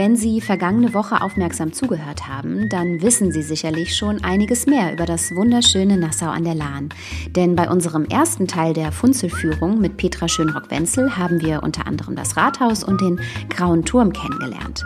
Wenn 0.00 0.16
Sie 0.16 0.40
vergangene 0.40 0.94
Woche 0.94 1.20
aufmerksam 1.20 1.74
zugehört 1.74 2.26
haben, 2.26 2.70
dann 2.70 3.02
wissen 3.02 3.32
Sie 3.32 3.42
sicherlich 3.42 3.94
schon 3.94 4.24
einiges 4.24 4.64
mehr 4.64 4.94
über 4.94 5.04
das 5.04 5.36
wunderschöne 5.36 5.98
Nassau 5.98 6.30
an 6.30 6.44
der 6.44 6.54
Lahn. 6.54 6.88
Denn 7.36 7.54
bei 7.54 7.68
unserem 7.68 8.06
ersten 8.06 8.48
Teil 8.48 8.72
der 8.72 8.92
Funzelführung 8.92 9.78
mit 9.78 9.98
Petra 9.98 10.26
Schönrock-Wenzel 10.26 11.18
haben 11.18 11.42
wir 11.42 11.62
unter 11.62 11.86
anderem 11.86 12.16
das 12.16 12.38
Rathaus 12.38 12.82
und 12.82 12.98
den 13.02 13.20
Grauen 13.50 13.84
Turm 13.84 14.14
kennengelernt. 14.14 14.82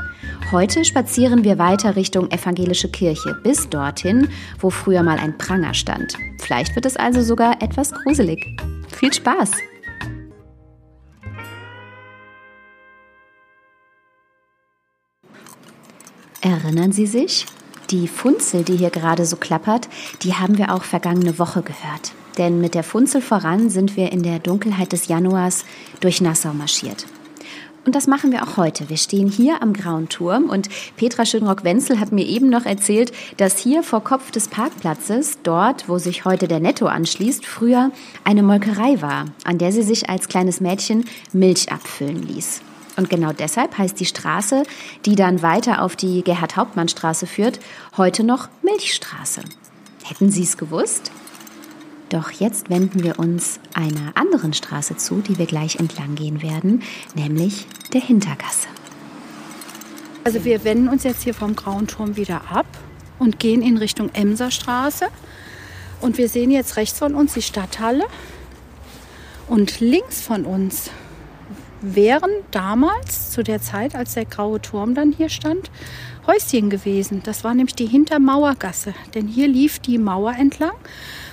Heute 0.50 0.84
spazieren 0.84 1.44
wir 1.44 1.58
weiter 1.58 1.94
Richtung 1.94 2.32
evangelische 2.32 2.90
Kirche, 2.90 3.36
bis 3.44 3.68
dorthin, 3.68 4.26
wo 4.58 4.68
früher 4.68 5.04
mal 5.04 5.18
ein 5.18 5.38
Pranger 5.38 5.74
stand. 5.74 6.14
Vielleicht 6.40 6.74
wird 6.74 6.86
es 6.86 6.96
also 6.96 7.22
sogar 7.22 7.62
etwas 7.62 7.92
gruselig. 7.92 8.60
Viel 8.88 9.12
Spaß! 9.12 9.52
Erinnern 16.44 16.92
Sie 16.92 17.06
sich? 17.06 17.46
Die 17.88 18.06
Funzel, 18.06 18.64
die 18.64 18.76
hier 18.76 18.90
gerade 18.90 19.24
so 19.24 19.36
klappert, 19.36 19.88
die 20.20 20.34
haben 20.34 20.58
wir 20.58 20.74
auch 20.74 20.84
vergangene 20.84 21.38
Woche 21.38 21.62
gehört. 21.62 22.12
Denn 22.36 22.60
mit 22.60 22.74
der 22.74 22.82
Funzel 22.82 23.22
voran 23.22 23.70
sind 23.70 23.96
wir 23.96 24.12
in 24.12 24.22
der 24.22 24.40
Dunkelheit 24.40 24.92
des 24.92 25.08
Januars 25.08 25.64
durch 26.00 26.20
Nassau 26.20 26.52
marschiert. 26.52 27.06
Und 27.86 27.94
das 27.94 28.06
machen 28.06 28.30
wir 28.30 28.42
auch 28.42 28.58
heute. 28.58 28.90
Wir 28.90 28.98
stehen 28.98 29.30
hier 29.30 29.62
am 29.62 29.72
Grauen 29.72 30.10
Turm 30.10 30.50
und 30.50 30.68
Petra 30.98 31.24
Schönrock-Wenzel 31.24 31.98
hat 31.98 32.12
mir 32.12 32.26
eben 32.26 32.50
noch 32.50 32.66
erzählt, 32.66 33.12
dass 33.38 33.56
hier 33.56 33.82
vor 33.82 34.04
Kopf 34.04 34.30
des 34.30 34.48
Parkplatzes, 34.48 35.38
dort, 35.44 35.88
wo 35.88 35.96
sich 35.96 36.26
heute 36.26 36.46
der 36.46 36.60
Netto 36.60 36.84
anschließt, 36.84 37.46
früher 37.46 37.90
eine 38.22 38.42
Molkerei 38.42 39.00
war, 39.00 39.24
an 39.44 39.56
der 39.56 39.72
sie 39.72 39.82
sich 39.82 40.10
als 40.10 40.28
kleines 40.28 40.60
Mädchen 40.60 41.06
Milch 41.32 41.72
abfüllen 41.72 42.22
ließ. 42.22 42.60
Und 42.96 43.10
genau 43.10 43.32
deshalb 43.32 43.76
heißt 43.76 43.98
die 43.98 44.06
Straße, 44.06 44.62
die 45.04 45.16
dann 45.16 45.42
weiter 45.42 45.82
auf 45.82 45.96
die 45.96 46.22
Gerhard-Hauptmann-Straße 46.22 47.26
führt, 47.26 47.58
heute 47.96 48.24
noch 48.24 48.48
Milchstraße. 48.62 49.42
Hätten 50.04 50.30
Sie 50.30 50.42
es 50.42 50.56
gewusst? 50.56 51.10
Doch 52.10 52.30
jetzt 52.30 52.70
wenden 52.70 53.02
wir 53.02 53.18
uns 53.18 53.58
einer 53.72 54.16
anderen 54.16 54.52
Straße 54.52 54.96
zu, 54.96 55.16
die 55.20 55.38
wir 55.38 55.46
gleich 55.46 55.76
entlang 55.76 56.14
gehen 56.14 56.42
werden, 56.42 56.82
nämlich 57.14 57.66
der 57.92 58.02
Hintergasse. 58.02 58.68
Also 60.22 60.44
wir 60.44 60.64
wenden 60.64 60.88
uns 60.88 61.02
jetzt 61.02 61.22
hier 61.22 61.34
vom 61.34 61.56
Grauen 61.56 61.86
Turm 61.86 62.16
wieder 62.16 62.42
ab 62.50 62.66
und 63.18 63.40
gehen 63.40 63.62
in 63.62 63.76
Richtung 63.76 64.10
Emserstraße. 64.12 65.06
Und 66.00 66.18
wir 66.18 66.28
sehen 66.28 66.50
jetzt 66.50 66.76
rechts 66.76 66.98
von 66.98 67.14
uns 67.14 67.34
die 67.34 67.42
Stadthalle 67.42 68.04
und 69.48 69.80
links 69.80 70.20
von 70.20 70.44
uns 70.44 70.90
wären 71.84 72.30
damals, 72.50 73.30
zu 73.30 73.42
der 73.42 73.60
Zeit, 73.60 73.94
als 73.94 74.14
der 74.14 74.24
graue 74.24 74.60
Turm 74.60 74.94
dann 74.94 75.12
hier 75.12 75.28
stand, 75.28 75.70
Häuschen 76.26 76.70
gewesen. 76.70 77.22
Das 77.24 77.44
war 77.44 77.54
nämlich 77.54 77.74
die 77.74 77.86
Hintermauergasse, 77.86 78.94
denn 79.14 79.26
hier 79.26 79.48
lief 79.48 79.78
die 79.78 79.98
Mauer 79.98 80.34
entlang. 80.38 80.72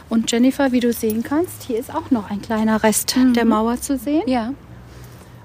Und 0.09 0.29
Jennifer, 0.31 0.73
wie 0.73 0.81
du 0.81 0.91
sehen 0.91 1.23
kannst, 1.23 1.63
hier 1.63 1.79
ist 1.79 1.93
auch 1.93 2.11
noch 2.11 2.29
ein 2.29 2.41
kleiner 2.41 2.83
Rest 2.83 3.15
mhm. 3.15 3.33
der 3.33 3.45
Mauer 3.45 3.79
zu 3.79 3.97
sehen. 3.97 4.23
Ja. 4.27 4.53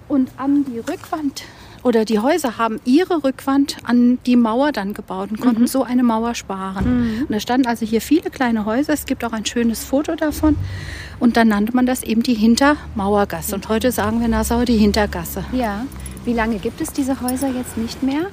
Und 0.08 0.30
an 0.36 0.64
die 0.64 0.78
Rückwand 0.78 1.44
oder 1.86 2.04
die 2.04 2.18
Häuser 2.18 2.58
haben 2.58 2.80
ihre 2.84 3.22
Rückwand 3.22 3.76
an 3.84 4.18
die 4.26 4.34
Mauer 4.34 4.72
dann 4.72 4.92
gebaut 4.92 5.30
und 5.30 5.40
konnten 5.40 5.62
mhm. 5.62 5.66
so 5.68 5.84
eine 5.84 6.02
Mauer 6.02 6.34
sparen. 6.34 6.84
Mhm. 6.84 7.20
Und 7.22 7.30
da 7.30 7.38
standen 7.38 7.68
also 7.68 7.86
hier 7.86 8.00
viele 8.00 8.28
kleine 8.28 8.64
Häuser. 8.64 8.92
Es 8.92 9.06
gibt 9.06 9.24
auch 9.24 9.32
ein 9.32 9.46
schönes 9.46 9.84
Foto 9.84 10.16
davon. 10.16 10.56
Und 11.20 11.36
dann 11.36 11.46
nannte 11.46 11.76
man 11.76 11.86
das 11.86 12.02
eben 12.02 12.24
die 12.24 12.34
Hintermauergasse. 12.34 13.54
Und 13.54 13.68
heute 13.68 13.92
sagen 13.92 14.20
wir 14.20 14.26
Nassau 14.26 14.64
die 14.64 14.76
Hintergasse. 14.76 15.44
Ja. 15.52 15.86
Wie 16.24 16.32
lange 16.32 16.58
gibt 16.58 16.80
es 16.80 16.92
diese 16.92 17.20
Häuser 17.20 17.48
jetzt 17.56 17.78
nicht 17.78 18.02
mehr? 18.02 18.26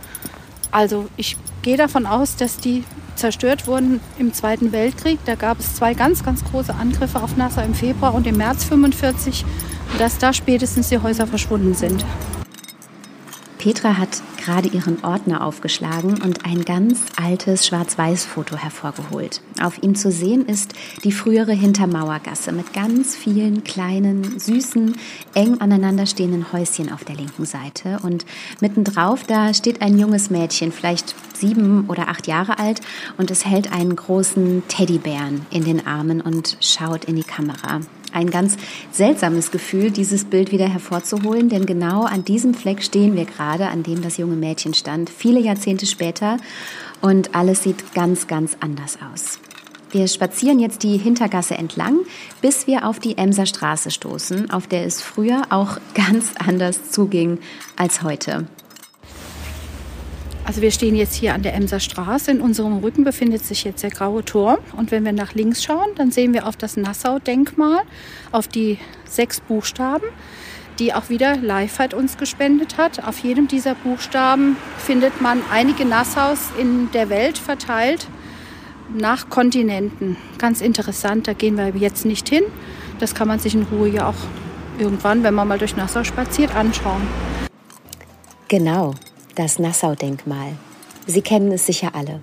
Also 0.71 1.07
ich 1.15 1.37
gehe 1.61 1.77
davon 1.77 2.07
aus, 2.07 2.35
dass 2.35 2.57
die 2.57 2.83
zerstört 3.13 3.67
wurden 3.67 3.99
im 4.17 4.33
Zweiten 4.33 4.71
Weltkrieg. 4.71 5.19
Da 5.25 5.35
gab 5.35 5.59
es 5.59 5.75
zwei 5.75 5.93
ganz, 5.93 6.25
ganz 6.25 6.43
große 6.43 6.73
Angriffe 6.73 7.21
auf 7.21 7.37
Nassau 7.37 7.61
im 7.61 7.75
Februar 7.75 8.15
und 8.15 8.25
im 8.25 8.37
März 8.37 8.63
45, 8.63 9.45
dass 9.99 10.17
da 10.17 10.33
spätestens 10.33 10.89
die 10.89 10.97
Häuser 10.97 11.27
verschwunden 11.27 11.75
sind. 11.75 12.03
Petra 13.63 13.97
hat 13.97 14.21
gerade 14.43 14.67
ihren 14.67 15.05
Ordner 15.05 15.41
aufgeschlagen 15.41 16.21
und 16.21 16.45
ein 16.45 16.65
ganz 16.65 16.99
altes 17.15 17.65
Schwarz-Weiß-Foto 17.65 18.57
hervorgeholt. 18.57 19.39
Auf 19.61 19.81
ihm 19.81 19.95
zu 19.95 20.11
sehen 20.11 20.45
ist 20.47 20.73
die 21.05 21.13
frühere 21.13 21.53
Hintermauergasse 21.53 22.51
mit 22.51 22.73
ganz 22.73 23.15
vielen 23.15 23.63
kleinen, 23.63 24.37
süßen, 24.37 24.97
eng 25.33 25.61
aneinanderstehenden 25.61 26.51
Häuschen 26.51 26.91
auf 26.91 27.05
der 27.05 27.15
linken 27.15 27.45
Seite. 27.45 27.99
Und 28.03 28.25
mittendrauf, 28.59 29.23
da 29.23 29.53
steht 29.53 29.81
ein 29.81 29.97
junges 29.97 30.29
Mädchen, 30.29 30.73
vielleicht 30.73 31.15
sieben 31.33 31.85
oder 31.87 32.09
acht 32.09 32.27
Jahre 32.27 32.59
alt, 32.59 32.81
und 33.15 33.31
es 33.31 33.45
hält 33.45 33.71
einen 33.71 33.95
großen 33.95 34.63
Teddybären 34.67 35.45
in 35.51 35.63
den 35.63 35.87
Armen 35.87 36.19
und 36.19 36.57
schaut 36.59 37.05
in 37.05 37.15
die 37.15 37.23
Kamera 37.23 37.79
ein 38.13 38.29
ganz 38.29 38.57
seltsames 38.91 39.51
Gefühl, 39.51 39.91
dieses 39.91 40.25
Bild 40.25 40.51
wieder 40.51 40.67
hervorzuholen, 40.67 41.49
denn 41.49 41.65
genau 41.65 42.03
an 42.03 42.23
diesem 42.23 42.53
Fleck 42.53 42.83
stehen 42.83 43.15
wir 43.15 43.25
gerade, 43.25 43.67
an 43.67 43.83
dem 43.83 44.01
das 44.01 44.17
junge 44.17 44.35
Mädchen 44.35 44.73
stand, 44.73 45.09
viele 45.09 45.39
Jahrzehnte 45.39 45.85
später 45.85 46.37
und 47.01 47.35
alles 47.35 47.63
sieht 47.63 47.93
ganz, 47.93 48.27
ganz 48.27 48.57
anders 48.59 48.97
aus. 49.13 49.39
Wir 49.91 50.07
spazieren 50.07 50.57
jetzt 50.57 50.81
die 50.81 50.97
Hintergasse 50.97 51.53
entlang, 51.53 51.99
bis 52.41 52.65
wir 52.65 52.87
auf 52.87 52.99
die 52.99 53.15
Emser 53.15 53.45
Straße 53.45 53.91
stoßen, 53.91 54.49
auf 54.49 54.65
der 54.65 54.85
es 54.85 55.01
früher 55.01 55.43
auch 55.51 55.77
ganz 55.93 56.31
anders 56.39 56.89
zuging 56.89 57.37
als 57.75 58.01
heute. 58.01 58.47
Also 60.45 60.61
wir 60.61 60.71
stehen 60.71 60.95
jetzt 60.95 61.15
hier 61.15 61.33
an 61.33 61.41
der 61.41 61.53
Emser 61.53 61.79
Straße. 61.79 62.29
In 62.29 62.41
unserem 62.41 62.77
Rücken 62.79 63.03
befindet 63.03 63.45
sich 63.45 63.63
jetzt 63.63 63.81
der 63.81 63.91
Graue 63.91 64.25
Turm. 64.25 64.57
Und 64.75 64.91
wenn 64.91 65.05
wir 65.05 65.13
nach 65.13 65.33
links 65.33 65.63
schauen, 65.63 65.89
dann 65.95 66.11
sehen 66.11 66.33
wir 66.33 66.45
auf 66.47 66.57
das 66.57 66.75
Nassau-Denkmal, 66.75 67.81
auf 68.31 68.47
die 68.49 68.77
sechs 69.05 69.39
Buchstaben, 69.39 70.05
die 70.79 70.93
auch 70.93 71.09
wieder 71.09 71.37
Leifert 71.37 71.93
uns 71.93 72.17
gespendet 72.17 72.77
hat. 72.77 73.07
Auf 73.07 73.19
jedem 73.19 73.47
dieser 73.47 73.73
Buchstaben 73.75 74.57
findet 74.77 75.21
man 75.21 75.41
einige 75.49 75.85
Nassaus 75.85 76.49
in 76.59 76.91
der 76.91 77.09
Welt 77.09 77.37
verteilt 77.37 78.07
nach 78.93 79.29
Kontinenten. 79.29 80.17
Ganz 80.39 80.59
interessant, 80.59 81.27
da 81.27 81.33
gehen 81.33 81.57
wir 81.57 81.69
jetzt 81.69 82.05
nicht 82.05 82.27
hin. 82.27 82.43
Das 82.99 83.15
kann 83.15 83.29
man 83.29 83.39
sich 83.39 83.55
in 83.55 83.63
Ruhe 83.63 83.87
ja 83.87 84.09
auch 84.09 84.77
irgendwann, 84.77 85.23
wenn 85.23 85.33
man 85.33 85.47
mal 85.47 85.57
durch 85.57 85.77
Nassau 85.77 86.03
spaziert, 86.03 86.53
anschauen. 86.53 87.01
Genau, 88.49 88.93
das 89.35 89.59
Nassau-Denkmal. 89.59 90.53
Sie 91.05 91.21
kennen 91.21 91.51
es 91.51 91.65
sicher 91.65 91.91
alle. 91.93 92.21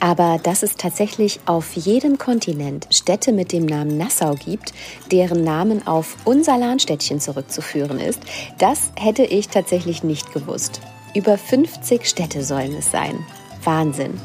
Aber 0.00 0.40
dass 0.42 0.64
es 0.64 0.76
tatsächlich 0.76 1.38
auf 1.46 1.74
jedem 1.74 2.18
Kontinent 2.18 2.88
Städte 2.90 3.32
mit 3.32 3.52
dem 3.52 3.66
Namen 3.66 3.96
Nassau 3.96 4.34
gibt, 4.34 4.72
deren 5.12 5.44
Namen 5.44 5.86
auf 5.86 6.16
unser 6.24 6.58
Lahnstädtchen 6.58 7.20
zurückzuführen 7.20 8.00
ist, 8.00 8.20
das 8.58 8.90
hätte 8.98 9.22
ich 9.22 9.48
tatsächlich 9.48 10.02
nicht 10.02 10.32
gewusst. 10.32 10.80
Über 11.14 11.38
50 11.38 12.08
Städte 12.08 12.42
sollen 12.42 12.74
es 12.74 12.90
sein. 12.90 13.24
Wahnsinn. 13.62 14.20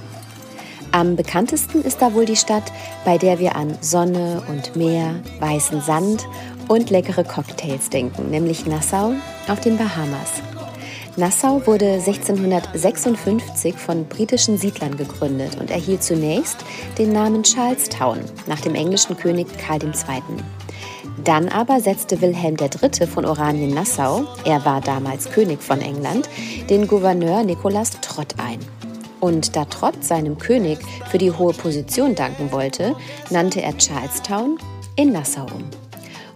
Am 0.91 1.16
bekanntesten 1.16 1.84
ist 1.84 2.01
da 2.01 2.13
wohl 2.13 2.25
die 2.25 2.38
Stadt, 2.38 2.72
bei 3.06 3.18
der 3.18 3.39
wir 3.39 3.56
an 3.56 3.78
Sonne 3.81 4.41
und 4.47 4.75
Meer, 4.75 5.16
weißen 5.39 5.81
Sand 5.81 6.25
und 6.68 6.89
leckere 6.89 7.24
Cocktails 7.24 7.89
denken, 7.89 8.31
nämlich 8.31 8.65
Nassau 8.65 9.13
auf 9.48 9.60
den 9.60 9.77
Bahamas. 9.77 10.56
Nassau 11.18 11.66
wurde 11.66 11.94
1656 11.94 13.74
von 13.75 14.06
britischen 14.06 14.60
Siedlern 14.60 14.98
gegründet 14.98 15.60
und 15.60 15.72
erhielt 15.72 16.04
zunächst 16.04 16.58
den 17.00 17.12
Namen 17.12 17.44
Charlestown 17.44 18.19
nach 18.46 18.62
dem 18.62 18.75
englischen 18.75 19.18
König 19.18 19.48
Karl 19.58 19.81
II. 19.84 19.94
Dann 21.24 21.50
aber 21.50 21.80
setzte 21.81 22.22
Wilhelm 22.22 22.56
III. 22.56 23.08
von 23.08 23.25
Oranien-Nassau, 23.25 24.28
er 24.46 24.64
war 24.64 24.80
damals 24.80 25.31
König 25.31 25.64
von 25.64 25.81
England, 25.81 26.30
den 26.69 26.86
Gouverneur 26.86 27.44
Nicholas 27.44 28.00
Trott 28.02 28.36
ein. 28.38 28.60
Und 29.20 29.56
da 29.56 29.66
Trott 29.66 30.04
seinem 30.04 30.38
König 30.38 30.78
für 31.10 31.18
die 31.18 31.31
hohe 31.31 31.54
Position 31.54 32.13
danken 32.13 32.52
wollte, 32.52 32.96
nannte 33.31 33.63
er 33.63 33.74
Charlestown 33.80 34.60
in 34.96 35.13
Nassau 35.13 35.48
um. 35.48 35.87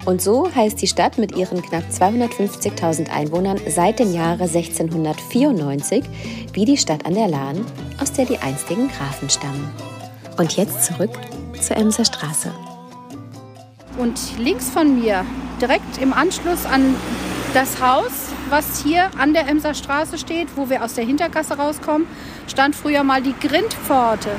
Und 0.06 0.22
so 0.22 0.50
heißt 0.54 0.82
die 0.82 0.88
Stadt 0.88 1.18
mit 1.18 1.36
ihren 1.38 1.62
knapp 1.62 1.84
250.000 1.92 3.10
Einwohnern 3.12 3.60
seit 3.68 4.00
dem 4.00 4.14
Jahre 4.14 4.44
1694 4.44 6.04
wie 6.54 6.66
die 6.66 6.78
Stadt 6.78 7.06
an 7.06 7.14
der 7.14 7.28
Lahn, 7.28 7.66
aus 8.02 8.12
der 8.12 8.26
die 8.26 8.40
einstigen 8.40 8.90
Grafen 8.90 9.30
stammen. 9.30 9.70
Und 10.38 10.58
jetzt 10.58 10.86
zurück 10.86 11.12
zur 11.62 11.78
Emser 11.78 12.06
Straße. 12.06 12.52
Und 13.98 14.20
links 14.40 14.70
von 14.70 15.00
mir, 15.00 15.24
direkt 15.62 16.02
im 16.02 16.14
Anschluss 16.14 16.66
an 16.66 16.96
das 17.54 17.82
Haus, 17.82 18.12
was 18.50 18.82
hier 18.84 19.12
an 19.20 19.34
der 19.34 19.48
Emser 19.48 19.74
Straße 19.74 20.18
steht, 20.18 20.48
wo 20.56 20.70
wir 20.70 20.84
aus 20.84 20.96
der 20.96 21.06
Hintergasse 21.06 21.58
rauskommen, 21.58 22.08
stand 22.48 22.76
früher 22.76 23.04
mal 23.04 23.22
die 23.22 23.36
Grindpforte. 23.40 24.30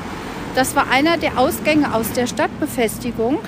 Das 0.55 0.75
war 0.75 0.91
einer 0.91 1.19
der 1.19 1.39
Ausgänge 1.39 1.95
aus 1.95 2.11
der 2.13 2.27
Stadtbefestigung. 2.27 3.39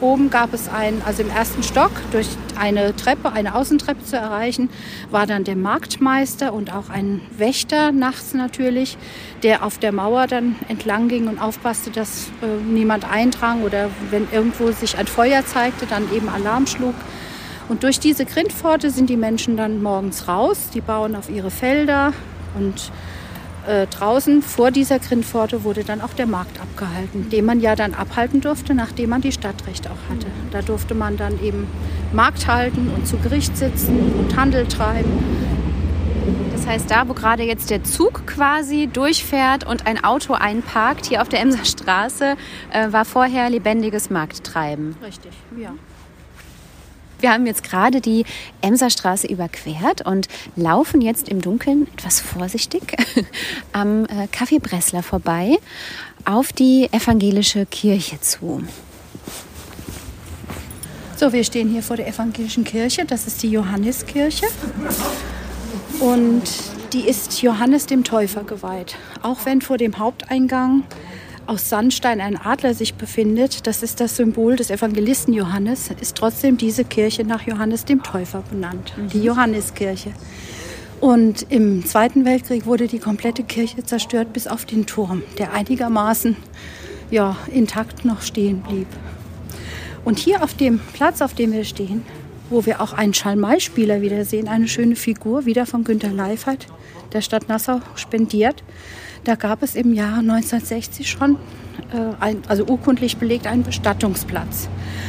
Oben 0.00 0.30
gab 0.30 0.54
es 0.54 0.68
einen, 0.68 1.02
also 1.02 1.22
im 1.22 1.30
ersten 1.30 1.62
Stock, 1.62 1.90
durch 2.10 2.28
eine 2.58 2.96
Treppe, 2.96 3.32
eine 3.32 3.54
Außentreppe 3.54 4.02
zu 4.04 4.16
erreichen, 4.16 4.70
war 5.10 5.26
dann 5.26 5.44
der 5.44 5.56
Marktmeister 5.56 6.54
und 6.54 6.72
auch 6.74 6.88
ein 6.88 7.20
Wächter 7.36 7.92
nachts 7.92 8.32
natürlich, 8.32 8.96
der 9.42 9.64
auf 9.64 9.78
der 9.78 9.92
Mauer 9.92 10.26
dann 10.26 10.56
entlang 10.68 11.08
ging 11.08 11.28
und 11.28 11.38
aufpasste, 11.38 11.90
dass 11.90 12.28
äh, 12.42 12.46
niemand 12.62 13.10
eindrang 13.10 13.62
oder 13.62 13.90
wenn 14.10 14.26
irgendwo 14.32 14.72
sich 14.72 14.96
ein 14.96 15.06
Feuer 15.06 15.44
zeigte, 15.44 15.84
dann 15.86 16.10
eben 16.14 16.28
Alarm 16.30 16.66
schlug. 16.66 16.94
Und 17.68 17.82
durch 17.82 18.00
diese 18.00 18.24
Grindpforte 18.24 18.90
sind 18.90 19.10
die 19.10 19.16
Menschen 19.16 19.56
dann 19.56 19.82
morgens 19.82 20.26
raus, 20.28 20.70
die 20.72 20.80
bauen 20.80 21.14
auf 21.14 21.28
ihre 21.28 21.50
Felder 21.50 22.14
und 22.58 22.90
äh, 23.66 23.86
draußen 23.86 24.42
vor 24.42 24.70
dieser 24.70 24.98
Grindpforte 24.98 25.64
wurde 25.64 25.84
dann 25.84 26.00
auch 26.00 26.12
der 26.12 26.26
Markt 26.26 26.60
abgehalten, 26.60 27.30
den 27.30 27.44
man 27.44 27.60
ja 27.60 27.76
dann 27.76 27.94
abhalten 27.94 28.40
durfte, 28.40 28.74
nachdem 28.74 29.10
man 29.10 29.20
die 29.20 29.32
Stadtrechte 29.32 29.90
auch 29.90 30.10
hatte. 30.10 30.26
Da 30.50 30.62
durfte 30.62 30.94
man 30.94 31.16
dann 31.16 31.42
eben 31.42 31.66
Markt 32.12 32.46
halten 32.46 32.90
und 32.94 33.06
zu 33.06 33.16
Gericht 33.18 33.56
sitzen 33.56 34.12
und 34.18 34.36
Handel 34.36 34.66
treiben. 34.66 35.10
Das 36.52 36.66
heißt, 36.66 36.90
da, 36.90 37.08
wo 37.08 37.14
gerade 37.14 37.42
jetzt 37.42 37.70
der 37.70 37.84
Zug 37.84 38.26
quasi 38.26 38.88
durchfährt 38.92 39.66
und 39.66 39.86
ein 39.86 40.04
Auto 40.04 40.34
einparkt, 40.34 41.06
hier 41.06 41.22
auf 41.22 41.28
der 41.28 41.40
Emser 41.40 41.64
Straße, 41.64 42.36
äh, 42.72 42.92
war 42.92 43.04
vorher 43.04 43.48
lebendiges 43.50 44.10
Markttreiben. 44.10 44.96
Richtig, 45.02 45.32
ja. 45.56 45.72
Wir 47.20 47.32
haben 47.32 47.46
jetzt 47.46 47.62
gerade 47.62 48.00
die 48.00 48.24
Emserstraße 48.62 49.26
überquert 49.26 50.06
und 50.06 50.28
laufen 50.56 51.00
jetzt 51.00 51.28
im 51.28 51.40
Dunkeln 51.40 51.86
etwas 51.94 52.20
vorsichtig 52.20 52.96
am 53.72 54.04
äh, 54.06 54.26
Café 54.32 54.60
Bressler 54.60 55.02
vorbei 55.02 55.58
auf 56.24 56.52
die 56.52 56.88
evangelische 56.92 57.66
Kirche 57.66 58.20
zu. 58.20 58.62
So, 61.16 61.32
wir 61.34 61.44
stehen 61.44 61.68
hier 61.68 61.82
vor 61.82 61.96
der 61.96 62.08
evangelischen 62.08 62.64
Kirche. 62.64 63.04
Das 63.04 63.26
ist 63.26 63.42
die 63.42 63.50
Johanneskirche. 63.50 64.46
Und 66.00 66.42
die 66.94 67.06
ist 67.06 67.42
Johannes 67.42 67.84
dem 67.84 68.04
Täufer 68.04 68.42
geweiht. 68.42 68.96
Auch 69.20 69.44
wenn 69.44 69.60
vor 69.60 69.76
dem 69.76 69.98
Haupteingang 69.98 70.84
aus 71.50 71.68
Sandstein 71.68 72.20
ein 72.20 72.36
Adler 72.36 72.74
sich 72.74 72.94
befindet, 72.94 73.66
das 73.66 73.82
ist 73.82 74.00
das 74.00 74.16
Symbol 74.16 74.54
des 74.54 74.70
Evangelisten 74.70 75.34
Johannes, 75.34 75.90
ist 76.00 76.16
trotzdem 76.16 76.56
diese 76.56 76.84
Kirche 76.84 77.24
nach 77.24 77.42
Johannes 77.42 77.84
dem 77.84 78.04
Täufer 78.04 78.44
benannt, 78.48 78.94
die 79.12 79.18
mhm. 79.18 79.24
Johanneskirche. 79.24 80.12
Und 81.00 81.46
im 81.50 81.84
Zweiten 81.84 82.24
Weltkrieg 82.24 82.66
wurde 82.66 82.86
die 82.86 83.00
komplette 83.00 83.42
Kirche 83.42 83.82
zerstört 83.82 84.32
bis 84.32 84.46
auf 84.46 84.64
den 84.64 84.86
Turm, 84.86 85.24
der 85.38 85.52
einigermaßen 85.52 86.36
ja, 87.10 87.36
intakt 87.52 88.04
noch 88.04 88.22
stehen 88.22 88.60
blieb. 88.62 88.86
Und 90.04 90.20
hier 90.20 90.44
auf 90.44 90.54
dem 90.54 90.78
Platz, 90.92 91.20
auf 91.20 91.34
dem 91.34 91.52
wir 91.52 91.64
stehen, 91.64 92.04
wo 92.48 92.64
wir 92.64 92.80
auch 92.80 92.92
einen 92.92 93.12
Schalmei-Spieler 93.12 94.02
wiedersehen, 94.02 94.46
eine 94.46 94.68
schöne 94.68 94.94
Figur, 94.94 95.46
wieder 95.46 95.66
von 95.66 95.82
Günter 95.82 96.12
Leifert, 96.12 96.68
der 97.12 97.20
Stadt 97.20 97.48
Nassau 97.48 97.80
spendiert, 97.94 98.62
da 99.24 99.34
gab 99.34 99.62
es 99.62 99.74
im 99.74 99.92
Jahr 99.92 100.18
1960 100.18 101.08
schon, 101.08 101.36
äh, 101.92 102.14
ein, 102.20 102.42
also 102.48 102.64
urkundlich 102.64 103.18
belegt, 103.18 103.46
einen 103.46 103.62
Bestattungsplatz. 103.62 104.68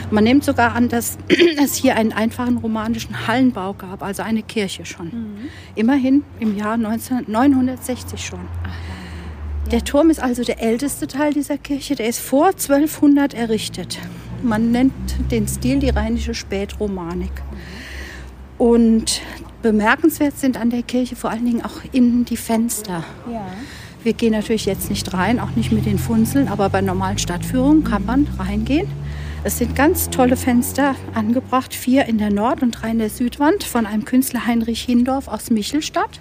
Man 0.09 0.23
nimmt 0.25 0.43
sogar 0.43 0.75
an, 0.75 0.89
dass 0.89 1.17
es 1.63 1.75
hier 1.75 1.95
einen 1.95 2.11
einfachen 2.11 2.57
romanischen 2.57 3.27
Hallenbau 3.27 3.73
gab, 3.73 4.03
also 4.03 4.23
eine 4.23 4.43
Kirche 4.43 4.85
schon. 4.85 5.07
Mhm. 5.07 5.37
Immerhin 5.75 6.23
im 6.39 6.57
Jahr 6.57 6.73
1960 6.73 8.25
schon. 8.25 8.41
Ach, 8.63 9.69
Der 9.71 9.83
Turm 9.85 10.09
ist 10.09 10.21
also 10.21 10.43
der 10.43 10.61
älteste 10.61 11.07
Teil 11.07 11.33
dieser 11.33 11.57
Kirche. 11.57 11.95
Der 11.95 12.07
ist 12.07 12.19
vor 12.19 12.47
1200 12.47 13.33
errichtet. 13.33 13.99
Man 14.43 14.71
nennt 14.71 14.93
den 15.31 15.47
Stil 15.47 15.79
die 15.79 15.89
rheinische 15.89 16.33
Spätromanik. 16.33 17.31
Und 18.57 19.21
bemerkenswert 19.61 20.37
sind 20.37 20.57
an 20.59 20.69
der 20.69 20.83
Kirche 20.83 21.15
vor 21.15 21.29
allen 21.29 21.45
Dingen 21.45 21.63
auch 21.63 21.81
innen 21.91 22.25
die 22.25 22.37
Fenster. 22.37 23.03
Ja. 23.31 23.45
Wir 24.03 24.13
gehen 24.13 24.31
natürlich 24.31 24.65
jetzt 24.65 24.89
nicht 24.89 25.13
rein, 25.13 25.39
auch 25.39 25.51
nicht 25.51 25.71
mit 25.71 25.85
den 25.85 25.99
Funzeln, 25.99 26.47
aber 26.47 26.69
bei 26.69 26.81
normalen 26.81 27.19
Stadtführungen 27.19 27.83
kann 27.83 28.05
man 28.05 28.27
reingehen. 28.39 28.87
Es 29.43 29.57
sind 29.57 29.75
ganz 29.75 30.09
tolle 30.09 30.37
Fenster 30.37 30.95
angebracht, 31.13 31.73
vier 31.73 32.05
in 32.05 32.17
der 32.17 32.31
Nord- 32.31 32.61
und 32.61 32.71
drei 32.71 32.91
in 32.91 32.99
der 32.99 33.09
Südwand 33.09 33.63
von 33.63 33.85
einem 33.85 34.05
Künstler 34.05 34.45
Heinrich 34.45 34.83
Hindorf 34.83 35.27
aus 35.27 35.49
Michelstadt. 35.49 36.19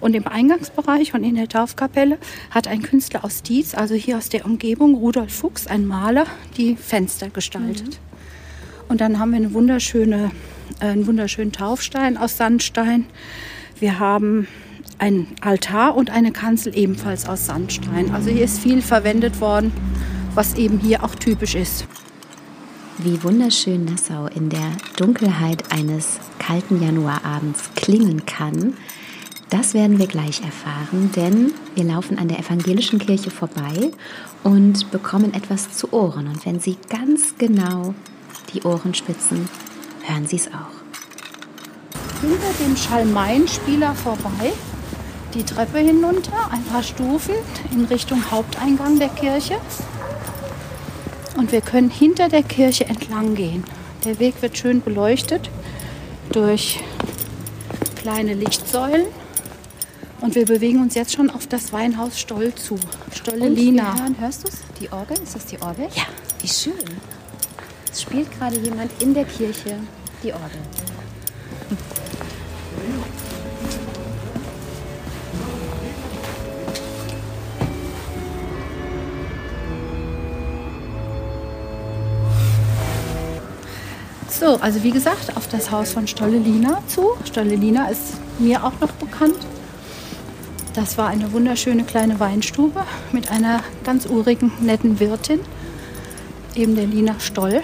Und 0.00 0.14
im 0.14 0.26
Eingangsbereich 0.26 1.14
und 1.14 1.24
in 1.24 1.34
der 1.34 1.48
Taufkapelle 1.48 2.18
hat 2.50 2.68
ein 2.68 2.82
Künstler 2.82 3.24
aus 3.24 3.42
Dietz, 3.42 3.74
also 3.74 3.94
hier 3.94 4.16
aus 4.16 4.28
der 4.28 4.44
Umgebung, 4.44 4.94
Rudolf 4.94 5.32
Fuchs, 5.32 5.66
ein 5.66 5.86
Maler, 5.86 6.26
die 6.56 6.76
Fenster 6.76 7.30
gestaltet. 7.30 7.86
Mhm. 7.86 8.88
Und 8.88 9.00
dann 9.00 9.18
haben 9.18 9.30
wir 9.30 9.36
eine 9.38 9.54
wunderschöne, 9.54 10.30
einen 10.80 11.06
wunderschönen 11.06 11.52
Taufstein 11.52 12.16
aus 12.16 12.36
Sandstein. 12.36 13.06
Wir 13.80 13.98
haben 13.98 14.48
ein 14.98 15.28
Altar 15.40 15.96
und 15.96 16.10
eine 16.10 16.32
Kanzel 16.32 16.76
ebenfalls 16.76 17.28
aus 17.28 17.46
Sandstein. 17.46 18.10
Also 18.12 18.30
hier 18.30 18.44
ist 18.44 18.58
viel 18.58 18.82
verwendet 18.82 19.40
worden, 19.40 19.72
was 20.34 20.54
eben 20.54 20.78
hier 20.78 21.04
auch 21.04 21.14
typisch 21.14 21.54
ist. 21.54 21.86
Wie 22.98 23.22
wunderschön 23.22 23.84
Nassau 23.84 24.26
in 24.26 24.48
der 24.48 24.72
Dunkelheit 24.96 25.72
eines 25.72 26.18
kalten 26.38 26.82
Januarabends 26.82 27.70
klingen 27.76 28.26
kann, 28.26 28.74
das 29.50 29.72
werden 29.72 29.98
wir 29.98 30.06
gleich 30.06 30.42
erfahren, 30.42 31.10
denn 31.16 31.54
wir 31.74 31.84
laufen 31.84 32.18
an 32.18 32.28
der 32.28 32.38
evangelischen 32.38 32.98
Kirche 32.98 33.30
vorbei 33.30 33.92
und 34.44 34.90
bekommen 34.90 35.32
etwas 35.32 35.72
zu 35.72 35.90
Ohren. 35.92 36.26
Und 36.26 36.44
wenn 36.44 36.60
Sie 36.60 36.76
ganz 36.90 37.34
genau 37.38 37.94
die 38.52 38.62
Ohren 38.64 38.92
spitzen, 38.92 39.48
hören 40.08 40.26
Sie 40.26 40.36
es 40.36 40.48
auch. 40.48 40.78
Hinter 42.20 42.64
dem 42.64 42.76
Schalmeinspieler 42.76 43.94
vorbei 43.94 44.52
die 45.34 45.42
Treppe 45.42 45.78
hinunter, 45.78 46.50
ein 46.50 46.64
paar 46.64 46.82
Stufen 46.82 47.34
in 47.70 47.84
Richtung 47.84 48.30
Haupteingang 48.30 48.98
der 48.98 49.08
Kirche. 49.08 49.58
Und 51.36 51.52
wir 51.52 51.60
können 51.60 51.90
hinter 51.90 52.28
der 52.28 52.42
Kirche 52.42 52.86
entlang 52.86 53.34
gehen. 53.34 53.62
Der 54.04 54.18
Weg 54.18 54.40
wird 54.42 54.56
schön 54.56 54.80
beleuchtet 54.82 55.50
durch 56.32 56.80
kleine 57.96 58.34
Lichtsäulen. 58.34 59.06
Und 60.20 60.34
wir 60.34 60.46
bewegen 60.46 60.80
uns 60.82 60.94
jetzt 60.94 61.14
schon 61.14 61.30
auf 61.30 61.46
das 61.46 61.72
Weinhaus 61.72 62.18
Stoll 62.18 62.52
zu. 62.54 62.76
Stollelina. 63.14 63.94
hörst 64.18 64.44
du 64.44 64.48
es? 64.48 64.56
Die 64.80 64.90
Orgel? 64.90 65.16
Ist 65.22 65.36
das 65.36 65.46
die 65.46 65.60
Orgel? 65.62 65.88
Ja. 65.94 66.04
Wie 66.40 66.48
schön. 66.48 66.72
Es 67.92 68.02
spielt 68.02 68.30
gerade 68.36 68.58
jemand 68.58 68.90
in 69.00 69.14
der 69.14 69.24
Kirche 69.24 69.76
die 70.22 70.32
Orgel. 70.32 70.60
So, 84.28 84.56
also 84.60 84.84
wie 84.84 84.92
gesagt, 84.92 85.36
auf 85.36 85.48
das 85.48 85.72
Haus 85.72 85.92
von 85.92 86.06
Stollelina 86.06 86.80
zu. 86.86 87.16
Stollelina 87.24 87.88
ist 87.88 88.14
mir 88.38 88.62
auch 88.62 88.78
noch 88.80 88.92
bekannt. 88.92 89.36
Das 90.74 90.96
war 90.96 91.08
eine 91.08 91.32
wunderschöne 91.32 91.82
kleine 91.82 92.20
Weinstube 92.20 92.84
mit 93.10 93.32
einer 93.32 93.64
ganz 93.82 94.06
urigen, 94.06 94.52
netten 94.60 95.00
Wirtin, 95.00 95.40
eben 96.54 96.76
der 96.76 96.86
Lina 96.86 97.18
Stoll. 97.18 97.62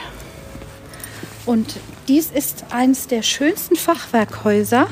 Und 1.46 1.76
dies 2.08 2.30
ist 2.30 2.64
eines 2.70 3.06
der 3.06 3.22
schönsten 3.22 3.76
Fachwerkhäuser 3.76 4.86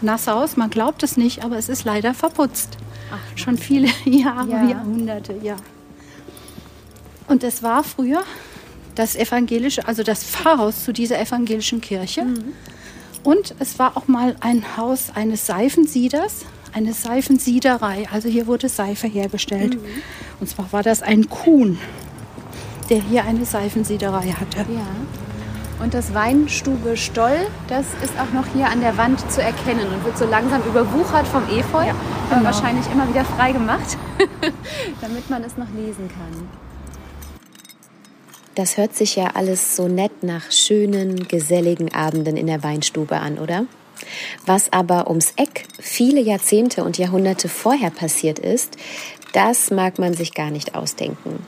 Nassaus. 0.00 0.56
Man 0.56 0.70
glaubt 0.70 1.02
es 1.02 1.16
nicht, 1.16 1.44
aber 1.44 1.58
es 1.58 1.68
ist 1.68 1.84
leider 1.84 2.14
verputzt. 2.14 2.76
Ach, 3.12 3.38
Schon 3.38 3.58
viele 3.58 3.88
Jahre, 4.04 4.50
ja. 4.50 4.68
Jahrhunderte, 4.68 5.34
ja. 5.42 5.56
Und 7.28 7.44
es 7.44 7.62
war 7.62 7.84
früher 7.84 8.22
das 8.94 9.16
evangelische, 9.16 9.86
also 9.86 10.02
das 10.02 10.22
Pfarrhaus 10.22 10.84
zu 10.84 10.92
dieser 10.92 11.18
evangelischen 11.20 11.80
Kirche. 11.80 12.24
Mhm. 12.24 12.52
Und 13.22 13.54
es 13.58 13.78
war 13.78 13.96
auch 13.96 14.08
mal 14.08 14.36
ein 14.40 14.76
Haus 14.76 15.10
eines 15.14 15.46
Seifensieders, 15.46 16.44
eine 16.72 16.92
Seifensiederei. 16.92 18.08
Also 18.12 18.28
hier 18.28 18.46
wurde 18.46 18.68
Seife 18.68 19.06
hergestellt. 19.06 19.74
Mhm. 19.74 19.86
Und 20.40 20.48
zwar 20.48 20.72
war 20.72 20.82
das 20.82 21.02
ein 21.02 21.28
Kuhn, 21.28 21.78
der 22.90 23.00
hier 23.00 23.24
eine 23.24 23.44
Seifensiederei 23.44 24.32
hatte. 24.32 24.58
Ja. 24.58 24.86
Und 25.80 25.94
das 25.94 26.14
Weinstube 26.14 26.96
Stoll, 26.96 27.46
das 27.68 27.86
ist 28.02 28.14
auch 28.18 28.32
noch 28.32 28.46
hier 28.54 28.68
an 28.68 28.80
der 28.80 28.96
Wand 28.96 29.18
zu 29.30 29.42
erkennen 29.42 29.86
und 29.92 30.04
wird 30.04 30.16
so 30.16 30.26
langsam 30.26 30.62
überwuchert 30.62 31.26
vom 31.26 31.42
Efeu, 31.44 31.84
ja, 31.84 31.94
aber 32.30 32.38
genau. 32.38 32.44
wahrscheinlich 32.44 32.86
immer 32.92 33.08
wieder 33.08 33.24
frei 33.24 33.52
gemacht, 33.52 33.96
damit 35.00 35.28
man 35.28 35.42
es 35.42 35.56
noch 35.56 35.68
lesen 35.76 36.08
kann. 36.08 36.48
Das 38.54 38.76
hört 38.76 38.94
sich 38.94 39.16
ja 39.16 39.30
alles 39.34 39.76
so 39.76 39.88
nett 39.88 40.22
nach 40.22 40.50
schönen, 40.50 41.26
geselligen 41.26 41.92
Abenden 41.94 42.36
in 42.36 42.46
der 42.46 42.62
Weinstube 42.62 43.16
an, 43.16 43.38
oder? 43.38 43.64
Was 44.44 44.72
aber 44.72 45.08
ums 45.08 45.32
Eck 45.36 45.66
viele 45.80 46.20
Jahrzehnte 46.20 46.84
und 46.84 46.98
Jahrhunderte 46.98 47.48
vorher 47.48 47.90
passiert 47.90 48.38
ist, 48.38 48.76
das 49.32 49.70
mag 49.70 49.98
man 49.98 50.12
sich 50.12 50.34
gar 50.34 50.50
nicht 50.50 50.74
ausdenken. 50.74 51.46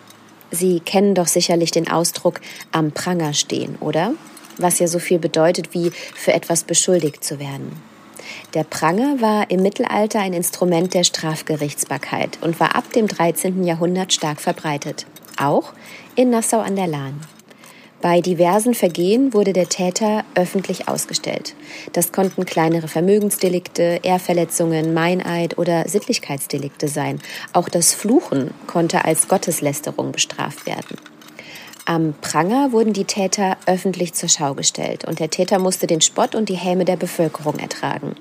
Sie 0.54 0.80
kennen 0.80 1.14
doch 1.14 1.26
sicherlich 1.26 1.70
den 1.70 1.90
Ausdruck 1.90 2.40
am 2.73 2.92
Pranger 2.92 3.34
stehen, 3.34 3.76
oder? 3.80 4.14
Was 4.56 4.78
ja 4.78 4.87
so 4.87 4.99
viel 4.99 5.18
bedeutet 5.18 5.75
wie 5.75 5.90
für 5.90 6.32
etwas 6.32 6.64
beschuldigt 6.64 7.25
zu 7.25 7.38
werden. 7.38 7.73
Der 8.54 8.64
Pranger 8.64 9.20
war 9.20 9.50
im 9.50 9.62
Mittelalter 9.62 10.20
ein 10.20 10.32
Instrument 10.32 10.94
der 10.94 11.04
Strafgerichtsbarkeit 11.04 12.38
und 12.40 12.58
war 12.61 12.75
ab 12.75 12.92
dem 12.92 13.08
13. 13.08 13.64
Jahrhundert 13.64 14.12
stark 14.12 14.40
verbreitet, 14.40 15.06
auch 15.37 15.73
in 16.14 16.30
Nassau 16.30 16.61
an 16.61 16.76
der 16.76 16.87
Lahn. 16.87 17.20
Bei 18.04 18.20
diversen 18.20 18.75
Vergehen 18.75 19.32
wurde 19.32 19.54
der 19.54 19.70
Täter 19.70 20.26
öffentlich 20.34 20.88
ausgestellt. 20.88 21.54
Das 21.94 22.12
konnten 22.12 22.44
kleinere 22.44 22.87
Vermögensdelikte, 22.87 24.00
Ehrverletzungen, 24.02 24.92
Meineid 24.92 25.56
oder 25.56 25.88
Sittlichkeitsdelikte 25.88 26.87
sein. 26.87 27.18
Auch 27.54 27.70
das 27.70 27.94
Fluchen 27.94 28.50
konnte 28.66 29.06
als 29.06 29.26
Gotteslästerung 29.26 30.12
bestraft 30.12 30.66
werden. 30.66 30.99
Am 31.87 32.12
Pranger 32.20 32.73
wurden 32.73 32.92
die 32.92 33.06
Täter 33.06 33.56
öffentlich 33.64 34.12
zur 34.12 34.28
Schau 34.28 34.52
gestellt 34.52 35.06
und 35.06 35.18
der 35.18 35.30
Täter 35.30 35.58
musste 35.58 35.87
den 35.87 36.02
Spott 36.02 36.34
und 36.34 36.50
die 36.50 36.56
Häme 36.56 36.84
der 36.84 36.96
Bevölkerung 36.96 37.58
ertragen. 37.58 38.16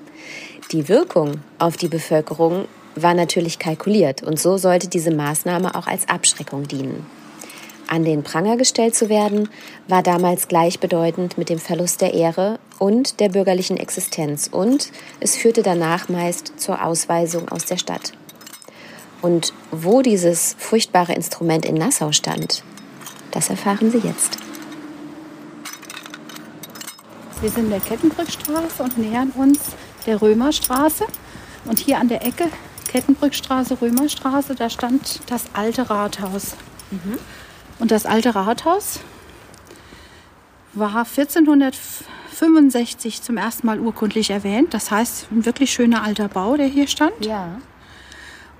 Die 0.72 0.88
Wirkung 0.88 1.42
auf 1.58 1.76
die 1.76 1.88
Bevölkerung 1.88 2.64
war 2.94 3.12
natürlich 3.12 3.58
kalkuliert 3.58 4.22
und 4.22 4.40
so 4.40 4.56
sollte 4.56 4.88
diese 4.88 5.10
Maßnahme 5.10 5.74
auch 5.74 5.88
als 5.88 6.08
Abschreckung 6.08 6.66
dienen. 6.66 7.04
An 7.86 8.04
den 8.04 8.22
Pranger 8.22 8.56
gestellt 8.56 8.94
zu 8.94 9.08
werden, 9.08 9.48
war 9.88 10.02
damals 10.02 10.48
gleichbedeutend 10.48 11.38
mit 11.38 11.48
dem 11.48 11.58
Verlust 11.58 12.00
der 12.00 12.14
Ehre 12.14 12.58
und 12.78 13.20
der 13.20 13.28
bürgerlichen 13.28 13.76
Existenz 13.76 14.48
und 14.50 14.90
es 15.20 15.36
führte 15.36 15.62
danach 15.62 16.08
meist 16.08 16.58
zur 16.58 16.84
Ausweisung 16.84 17.48
aus 17.48 17.66
der 17.66 17.76
Stadt. 17.76 18.12
Und 19.22 19.52
wo 19.70 20.02
dieses 20.02 20.56
furchtbare 20.58 21.14
Instrument 21.14 21.64
in 21.64 21.76
Nassau 21.76 22.12
stand, 22.12 22.62
das 23.30 23.50
erfahren 23.50 23.90
Sie 23.90 23.98
jetzt. 23.98 24.38
Wir 27.40 27.50
sind 27.50 27.64
in 27.64 27.70
der 27.70 27.80
Kettenbrückstraße 27.80 28.82
und 28.82 28.96
nähern 28.96 29.30
uns 29.30 29.58
der 30.06 30.22
Römerstraße. 30.22 31.04
Und 31.66 31.78
hier 31.78 31.98
an 31.98 32.08
der 32.08 32.24
Ecke 32.24 32.48
Kettenbrückstraße, 32.88 33.80
Römerstraße, 33.80 34.54
da 34.54 34.70
stand 34.70 35.20
das 35.26 35.46
alte 35.52 35.90
Rathaus. 35.90 36.54
Mhm. 36.92 37.18
Und 37.78 37.90
das 37.90 38.06
alte 38.06 38.34
Rathaus 38.34 39.00
war 40.74 41.06
1465 41.06 43.22
zum 43.22 43.36
ersten 43.36 43.66
Mal 43.66 43.80
urkundlich 43.80 44.30
erwähnt. 44.30 44.72
Das 44.74 44.90
heißt, 44.90 45.28
ein 45.30 45.46
wirklich 45.46 45.72
schöner 45.72 46.02
alter 46.02 46.28
Bau, 46.28 46.56
der 46.56 46.66
hier 46.66 46.88
stand. 46.88 47.24
Ja. 47.24 47.58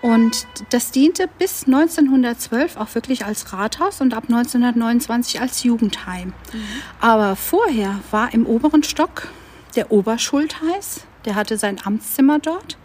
Und 0.04 0.46
das 0.68 0.90
diente 0.90 1.30
bis 1.38 1.64
1912 1.64 2.76
auch 2.76 2.94
wirklich 2.94 3.24
als 3.24 3.54
Rathaus 3.54 4.02
und 4.02 4.12
ab 4.12 4.24
1929 4.24 5.40
als 5.40 5.62
Jugendheim. 5.62 6.28
Mhm. 6.28 6.60
Aber 7.00 7.36
vorher 7.36 8.00
war 8.10 8.34
im 8.34 8.44
oberen 8.44 8.82
Stock 8.82 9.28
der 9.76 9.90
Oberschultheiß, 9.90 11.06
der 11.24 11.36
hatte 11.36 11.56
sein 11.56 11.78
Amtszimmer 11.82 12.38
dort 12.38 12.76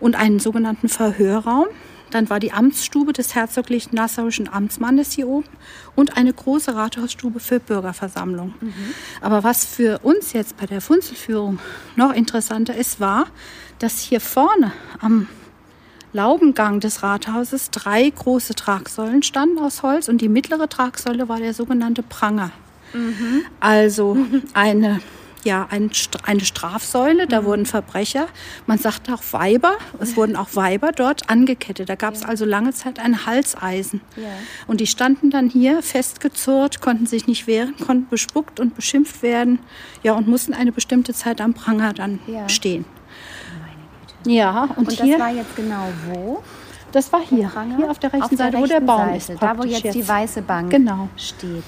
und 0.00 0.16
einen 0.16 0.40
sogenannten 0.40 0.88
Verhörraum. 0.88 1.66
Dann 2.10 2.30
war 2.30 2.40
die 2.40 2.52
Amtsstube 2.52 3.12
des 3.12 3.34
herzoglich 3.34 3.92
nassauischen 3.92 4.48
Amtsmannes 4.48 5.12
hier 5.12 5.28
oben 5.28 5.48
und 5.94 6.16
eine 6.16 6.32
große 6.32 6.74
Rathausstube 6.74 7.40
für 7.40 7.60
Bürgerversammlung. 7.60 8.54
Mhm. 8.60 8.74
Aber 9.20 9.44
was 9.44 9.64
für 9.64 9.98
uns 10.02 10.32
jetzt 10.32 10.56
bei 10.56 10.66
der 10.66 10.80
Funzelführung 10.80 11.58
noch 11.96 12.12
interessanter 12.12 12.74
ist, 12.76 13.00
war, 13.00 13.26
dass 13.78 14.00
hier 14.00 14.20
vorne 14.20 14.72
am 15.00 15.28
Laubengang 16.12 16.80
des 16.80 17.02
Rathauses 17.02 17.70
drei 17.70 18.08
große 18.08 18.54
Tragsäulen 18.54 19.22
standen 19.22 19.58
aus 19.58 19.82
Holz 19.82 20.08
und 20.08 20.20
die 20.20 20.28
mittlere 20.28 20.68
Tragsäule 20.68 21.28
war 21.28 21.38
der 21.38 21.52
sogenannte 21.52 22.02
Pranger. 22.02 22.52
Mhm. 22.94 23.42
Also 23.60 24.16
eine 24.54 25.00
ja 25.46 25.66
ein, 25.70 25.90
eine 26.24 26.44
Strafsäule, 26.44 27.26
da 27.26 27.40
mhm. 27.40 27.46
wurden 27.46 27.66
Verbrecher, 27.66 28.26
man 28.66 28.76
sagt 28.78 29.10
auch 29.10 29.22
Weiber, 29.30 29.78
es 29.98 30.16
wurden 30.16 30.36
auch 30.36 30.48
Weiber 30.54 30.92
dort 30.92 31.30
angekettet. 31.30 31.88
Da 31.88 31.94
gab 31.94 32.14
es 32.14 32.20
ja. 32.20 32.28
also 32.28 32.44
lange 32.44 32.72
Zeit 32.72 32.98
ein 32.98 33.24
Halseisen. 33.24 34.02
Ja. 34.16 34.28
Und 34.66 34.80
die 34.80 34.86
standen 34.86 35.30
dann 35.30 35.48
hier 35.48 35.82
festgezurrt, 35.82 36.82
konnten 36.82 37.06
sich 37.06 37.26
nicht 37.26 37.46
wehren, 37.46 37.74
konnten 37.78 38.08
bespuckt 38.10 38.60
und 38.60 38.76
beschimpft 38.76 39.22
werden 39.22 39.60
ja, 40.02 40.12
und 40.12 40.28
mussten 40.28 40.52
eine 40.52 40.72
bestimmte 40.72 41.14
Zeit 41.14 41.40
am 41.40 41.54
Pranger 41.54 41.94
dann 41.94 42.18
ja. 42.26 42.46
stehen. 42.48 42.84
Ja, 44.26 44.64
und, 44.76 44.88
und 44.88 44.92
hier, 45.00 45.18
das 45.18 45.26
war 45.26 45.32
jetzt 45.32 45.56
genau 45.56 45.88
wo? 46.08 46.42
Das 46.92 47.12
war 47.12 47.20
hier, 47.20 47.50
hier 47.76 47.90
auf 47.90 47.98
der 47.98 48.12
rechten 48.12 48.22
auf 48.24 48.28
der 48.30 48.38
Seite, 48.38 48.56
rechten 48.56 48.62
wo 48.62 48.66
der 48.66 48.80
Baum 48.80 49.20
Seite, 49.20 49.32
ist. 49.34 49.42
Da, 49.42 49.58
wo 49.58 49.64
jetzt, 49.64 49.84
jetzt, 49.84 49.94
die 49.94 50.08
weiße 50.08 50.42
Bank 50.42 50.70
genau. 50.70 51.08
steht. 51.16 51.64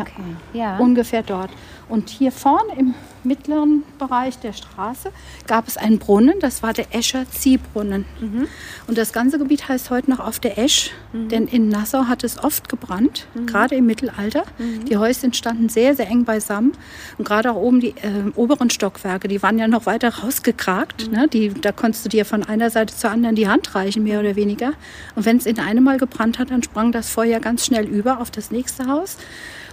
Okay. 0.00 0.36
Ja. 0.52 0.78
Ungefähr 0.78 1.22
dort. 1.22 1.50
Und 1.88 2.08
hier 2.08 2.32
vorne 2.32 2.72
im 2.78 2.94
mittleren 3.24 3.82
Bereich 3.98 4.38
der 4.38 4.52
Straße 4.52 5.10
gab 5.46 5.68
es 5.68 5.76
einen 5.76 5.98
Brunnen, 5.98 6.40
das 6.40 6.62
war 6.62 6.72
der 6.72 6.94
Escher 6.94 7.28
Ziehbrunnen. 7.30 8.04
Mhm. 8.20 8.48
Und 8.86 8.98
das 8.98 9.12
ganze 9.12 9.38
Gebiet 9.38 9.68
heißt 9.68 9.90
heute 9.90 10.10
noch 10.10 10.20
auf 10.20 10.40
der 10.40 10.58
Esch, 10.58 10.90
mhm. 11.12 11.28
denn 11.28 11.46
in 11.46 11.68
Nassau 11.68 12.04
hat 12.04 12.24
es 12.24 12.42
oft 12.42 12.68
gebrannt, 12.68 13.26
mhm. 13.34 13.46
gerade 13.46 13.74
im 13.76 13.86
Mittelalter. 13.86 14.44
Mhm. 14.58 14.86
Die 14.86 14.96
Häuschen 14.96 15.32
standen 15.32 15.68
sehr, 15.68 15.94
sehr 15.94 16.08
eng 16.08 16.24
beisammen. 16.24 16.72
Und 17.18 17.26
gerade 17.26 17.52
auch 17.52 17.56
oben 17.56 17.80
die 17.80 17.90
äh, 17.90 18.32
oberen 18.34 18.70
Stockwerke, 18.70 19.28
die 19.28 19.42
waren 19.42 19.58
ja 19.58 19.68
noch 19.68 19.86
weiter 19.86 20.08
rausgekragt. 20.08 21.08
Mhm. 21.08 21.12
Ne? 21.12 21.28
Die, 21.28 21.48
da 21.52 21.72
konntest 21.72 22.04
du 22.04 22.08
dir 22.08 22.24
von 22.24 22.42
einer 22.42 22.70
Seite 22.70 22.96
zur 22.96 23.10
anderen 23.10 23.36
die 23.36 23.48
Hand 23.48 23.74
reichen, 23.74 24.02
mehr 24.02 24.20
oder 24.20 24.36
weniger. 24.36 24.72
Und 25.14 25.26
wenn 25.26 25.36
es 25.36 25.46
in 25.46 25.58
einem 25.58 25.84
Mal 25.84 25.98
gebrannt 25.98 26.38
hat, 26.38 26.50
dann 26.50 26.62
sprang 26.62 26.92
das 26.92 27.10
Feuer 27.10 27.40
ganz 27.40 27.66
schnell 27.66 27.86
über 27.86 28.20
auf 28.20 28.30
das 28.30 28.50
nächste 28.50 28.86
Haus. 28.86 29.18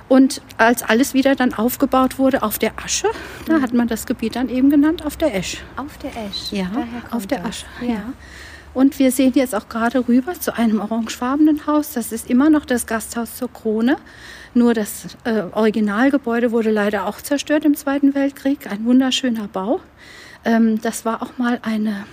Und 0.10 0.42
als 0.58 0.84
alles 0.84 1.14
wieder 1.14 1.36
dann 1.36 1.54
aufgebaut 1.54 2.18
wurde 2.18 2.44
auf 2.44 2.60
der 2.60 2.74
Asche, 2.84 3.08
da 3.46 3.58
mhm. 3.58 3.62
hat 3.62 3.74
man 3.74 3.88
das 3.88 4.06
Gebiet 4.06 4.36
dann 4.36 4.50
eben 4.50 4.70
genannt 4.70 5.06
auf 5.06 5.16
der 5.16 5.36
Esch. 5.36 5.64
Auf 5.78 5.98
der 6.00 6.10
Esch? 6.10 6.52
Ja, 6.52 6.70
auf 7.12 7.28
der 7.28 7.46
Asche. 7.46 7.66
Ja. 7.82 7.88
ja. 7.88 8.14
Und 8.74 9.00
wir 9.00 9.12
sehen 9.12 9.34
jetzt 9.36 9.56
auch 9.56 9.70
gerade 9.70 10.08
rüber 10.08 10.34
zu 10.34 10.56
einem 10.56 10.80
orangefarbenen 10.80 11.66
Haus. 11.68 11.94
Das 11.94 12.12
ist 12.12 12.30
immer 12.30 12.50
noch 12.50 12.66
das 12.66 12.86
Gasthaus 12.86 13.36
zur 13.36 13.52
Krone. 13.52 13.98
Nur 14.54 14.74
das 14.74 15.18
äh, 15.26 15.44
Originalgebäude 15.52 16.52
wurde 16.52 16.72
leider 16.72 17.06
auch 17.06 17.22
zerstört 17.22 17.66
im 17.66 17.76
Zweiten 17.76 18.16
Weltkrieg. 18.16 18.72
Ein 18.72 18.86
wunderschöner 18.86 19.48
Bau. 19.48 19.80
Ähm, 20.44 20.82
das 20.82 21.06
war 21.06 21.22
auch 21.22 21.38
mal 21.38 21.60
eine 21.62 22.06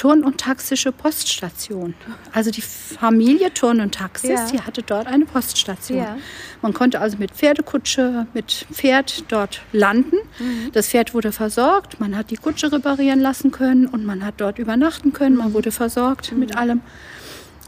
Turn- 0.00 0.24
und 0.24 0.38
Taxische 0.38 0.92
Poststation. 0.92 1.92
Also 2.32 2.50
die 2.50 2.62
Familie 2.62 3.52
Turn 3.52 3.82
und 3.82 3.94
Taxis, 3.94 4.30
ja. 4.30 4.46
die 4.50 4.58
hatte 4.62 4.82
dort 4.82 5.06
eine 5.06 5.26
Poststation. 5.26 5.98
Ja. 5.98 6.16
Man 6.62 6.72
konnte 6.72 7.02
also 7.02 7.18
mit 7.18 7.32
Pferdekutsche, 7.32 8.26
mit 8.32 8.64
Pferd 8.72 9.24
dort 9.28 9.60
landen. 9.72 10.16
Mhm. 10.38 10.72
Das 10.72 10.88
Pferd 10.88 11.12
wurde 11.12 11.32
versorgt, 11.32 12.00
man 12.00 12.16
hat 12.16 12.30
die 12.30 12.38
Kutsche 12.38 12.72
reparieren 12.72 13.20
lassen 13.20 13.50
können 13.50 13.86
und 13.86 14.06
man 14.06 14.24
hat 14.24 14.36
dort 14.38 14.58
übernachten 14.58 15.12
können. 15.12 15.36
Man 15.36 15.52
wurde 15.52 15.70
versorgt 15.70 16.32
mhm. 16.32 16.38
mit 16.38 16.56
allem. 16.56 16.80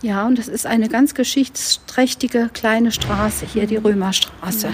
Ja, 0.00 0.26
und 0.26 0.38
das 0.38 0.48
ist 0.48 0.64
eine 0.64 0.88
ganz 0.88 1.12
geschichtsträchtige 1.14 2.48
kleine 2.54 2.92
Straße 2.92 3.44
hier, 3.44 3.66
die 3.66 3.76
mhm. 3.76 3.84
Römerstraße. 3.84 4.68
Ja. 4.68 4.72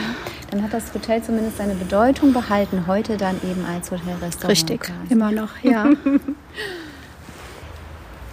Dann 0.53 0.63
hat 0.63 0.73
das 0.73 0.95
Hotel 0.95 1.25
zumindest 1.25 1.57
seine 1.57 1.75
Bedeutung 1.75 2.33
behalten, 2.33 2.87
heute 2.87 3.17
dann 3.17 3.35
eben 3.43 3.65
als 3.65 3.91
Hotelrestaurant. 3.91 4.49
Richtig, 4.49 4.93
immer 5.11 5.33
noch, 5.33 5.59
ja. 5.65 5.89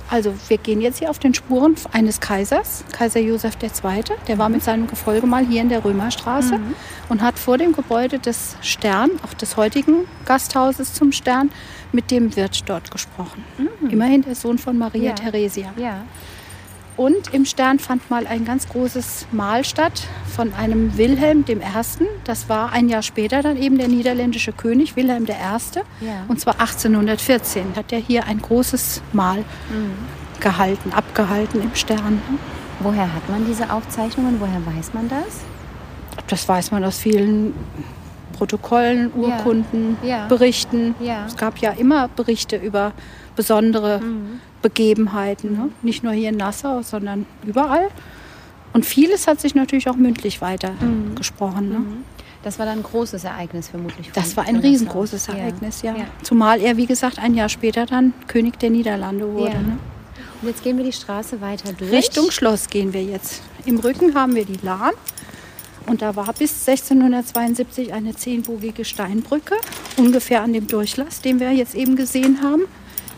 Also 0.10 0.34
wir 0.48 0.58
gehen 0.58 0.82
jetzt 0.82 1.00
hier 1.00 1.10
auf 1.10 1.20
den 1.20 1.34
Spuren 1.34 1.76
eines 1.92 2.20
Kaisers, 2.20 2.84
Kaiser 2.92 3.20
Josef 3.20 3.58
II. 3.62 4.04
Der 4.28 4.38
war 4.38 4.50
mit 4.50 4.64
seinem 4.64 4.88
Gefolge 4.88 5.26
mal 5.26 5.46
hier 5.46 5.62
in 5.62 5.70
der 5.70 5.84
Römerstraße 5.84 6.58
mhm. 6.58 6.76
und 7.10 7.22
hat 7.22 7.40
vor 7.40 7.58
dem 7.58 7.74
Gebäude 7.74 8.20
des 8.20 8.56
Stern, 8.62 9.12
auch 9.24 9.34
des 9.34 9.58
heutigen 9.58 10.06
Gasthauses 10.26 10.94
zum 10.94 11.12
Stern, 11.12 11.52
mit 11.92 12.12
dem 12.12 12.36
Wirt 12.36 12.70
dort 12.70 12.92
gesprochen. 12.92 13.44
Mhm. 13.58 13.90
Immerhin 13.90 14.22
der 14.22 14.36
Sohn 14.36 14.58
von 14.58 14.78
Maria 14.78 15.10
ja. 15.10 15.14
Theresia. 15.14 15.74
Ja. 15.78 16.04
Und 16.98 17.34
im 17.34 17.46
Stern 17.46 17.80
fand 17.80 18.10
mal 18.10 18.26
ein 18.26 18.46
ganz 18.46 18.70
großes 18.70 19.28
Mahl 19.32 19.66
statt 19.66 20.08
von 20.34 20.54
einem 20.54 20.98
Wilhelm 20.98 21.44
I. 21.48 21.58
Das 22.24 22.48
war 22.48 22.72
ein 22.72 22.88
Jahr 22.88 23.02
später 23.02 23.42
dann 23.42 23.58
eben 23.58 23.78
der 23.78 23.90
niederländische 23.90 24.54
König 24.54 24.96
Wilhelm 24.96 25.26
I. 25.26 26.06
Ja. 26.06 26.24
Und 26.28 26.40
zwar 26.40 26.60
1814 26.60 27.76
hat 27.76 27.92
er 27.92 28.00
hier 28.00 28.26
ein 28.26 28.42
großes 28.42 29.02
Mahl 29.12 29.40
mhm. 29.40 29.94
gehalten, 30.40 30.94
abgehalten 30.94 31.62
im 31.62 31.76
Stern. 31.76 32.22
Woher 32.80 33.14
hat 33.14 33.30
man 33.30 33.46
diese 33.46 33.72
Aufzeichnungen? 33.72 34.40
Woher 34.40 34.66
weiß 34.66 34.94
man 34.94 35.10
das? 35.10 35.42
Das 36.28 36.48
weiß 36.48 36.72
man 36.72 36.84
aus 36.86 36.98
vielen 36.98 37.54
Protokollen, 38.38 39.12
Urkunden, 39.14 39.98
ja. 40.02 40.10
Ja. 40.10 40.28
Berichten. 40.28 40.96
Es 41.26 41.38
gab 41.38 41.58
ja 41.60 41.72
immer 41.72 42.10
Berichte 42.10 42.58
über 42.58 42.94
besondere 43.36 44.00
mhm. 44.00 44.40
Begebenheiten. 44.66 45.54
Ne? 45.54 45.70
Nicht 45.84 46.04
nur 46.04 46.14
hier 46.14 46.30
in 46.30 46.38
Nassau, 46.38 46.82
sondern 46.82 47.28
überall. 47.46 47.90
Und 48.74 48.84
vieles 48.84 49.28
hat 49.28 49.40
sich 49.40 49.54
natürlich 49.54 49.88
auch 49.88 49.96
mündlich 49.96 50.42
weitergesprochen. 50.42 51.68
Mhm. 51.68 51.74
Ne? 51.74 51.80
Mhm. 51.80 52.04
Das 52.42 52.58
war 52.58 52.66
dann 52.66 52.80
ein 52.80 52.84
großes 52.84 53.24
Ereignis 53.26 53.68
vermutlich. 53.68 54.10
Das 54.14 54.36
war 54.36 54.46
ein 54.46 54.56
riesengroßes 54.56 55.28
Ereignis, 55.28 55.84
ja. 55.84 55.96
ja. 55.96 56.06
Zumal 56.24 56.62
er, 56.62 56.78
wie 56.78 56.88
gesagt, 56.88 57.20
ein 57.20 57.36
Jahr 57.36 57.50
später 57.50 57.86
dann 57.86 58.14
König 58.28 58.58
der 58.58 58.72
Niederlande 58.72 59.32
wurde. 59.32 59.54
Ja. 59.54 59.60
Ne? 59.60 59.78
Und 60.42 60.48
jetzt 60.48 60.64
gehen 60.64 60.78
wir 60.78 60.84
die 60.84 60.94
Straße 60.94 61.42
weiter 61.42 61.72
durch. 61.74 61.92
Richtung 61.92 62.32
Schloss 62.32 62.68
gehen 62.68 62.92
wir 62.92 63.04
jetzt. 63.04 63.44
Im 63.66 63.78
Rücken 63.78 64.16
haben 64.16 64.34
wir 64.34 64.46
die 64.46 64.60
Lahn. 64.64 64.94
Und 65.86 66.02
da 66.02 66.16
war 66.16 66.34
bis 66.34 66.68
1672 66.68 67.94
eine 67.94 68.16
zehnbogige 68.16 68.84
Steinbrücke, 68.84 69.56
ungefähr 69.98 70.42
an 70.42 70.54
dem 70.54 70.66
Durchlass, 70.66 71.22
den 71.22 71.40
wir 71.40 71.52
jetzt 71.52 71.76
eben 71.76 71.96
gesehen 71.96 72.40
haben. 72.42 72.64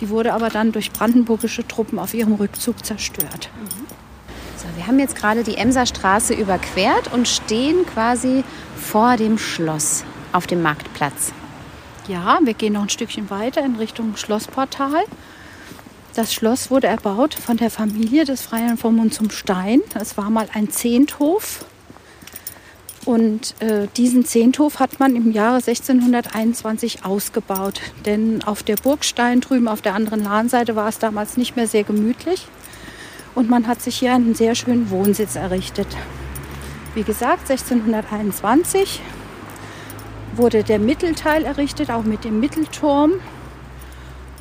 Die 0.01 0.09
wurde 0.09 0.33
aber 0.33 0.49
dann 0.49 0.71
durch 0.71 0.91
brandenburgische 0.91 1.67
Truppen 1.67 1.99
auf 1.99 2.13
ihrem 2.13 2.33
Rückzug 2.33 2.85
zerstört. 2.85 3.49
So, 4.57 4.65
wir 4.75 4.87
haben 4.87 4.99
jetzt 4.99 5.15
gerade 5.15 5.43
die 5.43 5.57
Emserstraße 5.57 6.33
überquert 6.33 7.11
und 7.13 7.27
stehen 7.27 7.85
quasi 7.85 8.43
vor 8.75 9.17
dem 9.17 9.37
Schloss 9.37 10.03
auf 10.31 10.47
dem 10.47 10.61
Marktplatz. 10.61 11.31
Ja, 12.07 12.39
wir 12.43 12.53
gehen 12.53 12.73
noch 12.73 12.83
ein 12.83 12.89
Stückchen 12.89 13.29
weiter 13.29 13.63
in 13.65 13.75
Richtung 13.75 14.15
Schlossportal. 14.15 15.03
Das 16.15 16.33
Schloss 16.33 16.71
wurde 16.71 16.87
erbaut 16.87 17.35
von 17.35 17.57
der 17.57 17.69
Familie 17.69 18.25
des 18.25 18.41
Freiherrn 18.41 18.77
von 18.77 18.95
Mund 18.95 19.13
zum 19.13 19.29
Stein. 19.29 19.81
Es 19.93 20.17
war 20.17 20.29
mal 20.29 20.47
ein 20.53 20.71
Zehnthof 20.71 21.65
und 23.07 23.55
äh, 23.61 23.87
diesen 23.95 24.25
Zehnthof 24.25 24.81
hat 24.81 24.99
man 24.99 25.15
im 25.15 25.31
Jahre 25.31 25.61
1621 25.65 27.05
ausgebaut. 27.05 27.79
Denn 28.05 28.43
auf 28.43 28.63
der 28.63 28.75
Burgstein 28.75 29.39
drüben 29.39 29.69
auf 29.69 29.81
der 29.81 29.95
anderen 29.95 30.25
Lahnseite 30.25 30.75
war 30.75 30.89
es 30.89 30.99
damals 30.99 31.37
nicht 31.37 31.55
mehr 31.55 31.67
sehr 31.67 31.85
gemütlich. 31.85 32.49
Und 33.33 33.49
man 33.49 33.65
hat 33.65 33.81
sich 33.81 33.99
hier 33.99 34.13
einen 34.13 34.35
sehr 34.35 34.55
schönen 34.55 34.89
Wohnsitz 34.89 35.37
errichtet. 35.37 35.87
Wie 36.95 37.03
gesagt, 37.03 37.49
1621 37.49 38.99
wurde 40.35 40.65
der 40.65 40.79
Mittelteil 40.79 41.45
errichtet, 41.45 41.89
auch 41.89 42.03
mit 42.03 42.25
dem 42.25 42.41
Mittelturm. 42.41 43.13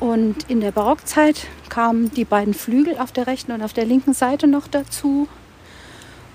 Und 0.01 0.49
in 0.49 0.59
der 0.59 0.73
Barockzeit 0.73 1.47
kamen 1.69 2.11
die 2.11 2.25
beiden 2.25 2.53
Flügel 2.53 2.97
auf 2.97 3.13
der 3.13 3.27
rechten 3.27 3.53
und 3.53 3.63
auf 3.63 3.71
der 3.71 3.85
linken 3.85 4.13
Seite 4.13 4.45
noch 4.45 4.67
dazu. 4.67 5.29